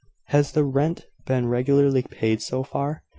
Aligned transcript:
"Has 0.29 0.53
the 0.53 0.63
rent 0.63 1.05
been 1.27 1.45
regularly 1.47 2.01
paid, 2.01 2.41
so 2.41 2.63
far?" 2.63 3.03